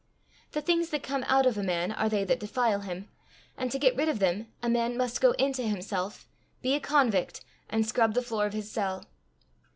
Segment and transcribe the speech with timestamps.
[0.53, 3.07] The things that come out of a man are they that defile him,
[3.55, 6.27] and to get rid of them, a man must go into himself,
[6.63, 9.05] be a convict, and scrub the floor of his cell.